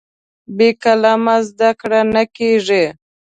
[0.55, 2.85] بې قلمه زده کړه نه کېږي.